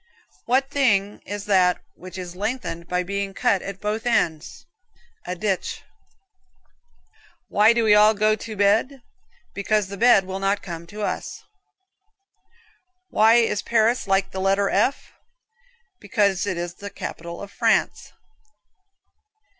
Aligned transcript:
What 0.45 0.71
thing 0.71 1.21
is 1.27 1.45
that 1.45 1.79
which 1.93 2.17
is 2.17 2.35
lengthened 2.35 2.87
by 2.87 3.03
being 3.03 3.35
cut 3.35 3.61
at 3.61 3.79
both 3.79 4.07
ends? 4.07 4.65
A 5.27 5.35
ditch. 5.35 5.83
Why 7.49 7.71
do 7.71 7.83
we 7.83 7.93
all 7.93 8.15
go 8.15 8.35
to 8.35 8.55
bed? 8.57 9.03
Because 9.53 9.89
the 9.89 9.97
bed 9.97 10.25
will 10.25 10.39
not 10.39 10.63
come 10.63 10.87
to 10.87 11.03
us. 11.03 11.43
Why 13.11 13.55
Paris 13.63 14.07
like 14.07 14.31
the 14.31 14.41
letter 14.41 14.71
F? 14.71 15.11
Because 15.99 16.47
it 16.47 16.57
is 16.57 16.73
the 16.73 16.89
capital 16.89 17.39
of 17.39 17.51
France. 17.51 18.11